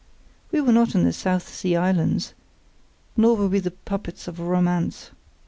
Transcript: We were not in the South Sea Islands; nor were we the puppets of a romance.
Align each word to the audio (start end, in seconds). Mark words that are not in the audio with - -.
We 0.51 0.61
were 0.61 0.73
not 0.73 0.95
in 0.95 1.03
the 1.03 1.13
South 1.13 1.47
Sea 1.47 1.75
Islands; 1.75 2.33
nor 3.15 3.37
were 3.37 3.47
we 3.47 3.59
the 3.59 3.69
puppets 3.69 4.27
of 4.27 4.39
a 4.39 4.43
romance. 4.43 5.11